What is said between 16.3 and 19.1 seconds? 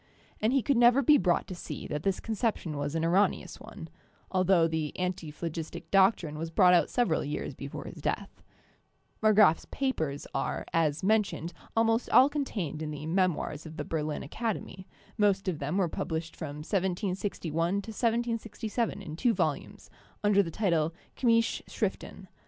from 1761 1767